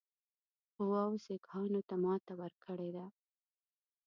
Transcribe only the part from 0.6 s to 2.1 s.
قواوو سیکهانو ته